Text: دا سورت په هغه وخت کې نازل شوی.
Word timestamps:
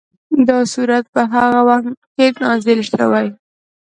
دا 0.47 0.57
سورت 0.73 1.05
په 1.13 1.21
هغه 1.33 1.59
وخت 1.69 1.97
کې 2.15 2.25
نازل 2.41 2.79
شوی. 2.89 3.27